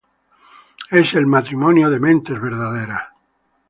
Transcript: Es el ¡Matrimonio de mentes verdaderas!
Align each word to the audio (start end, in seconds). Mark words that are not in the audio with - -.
Es 0.89 1.13
el 1.13 1.27
¡Matrimonio 1.27 1.91
de 1.91 1.99
mentes 1.99 2.41
verdaderas! 2.41 3.03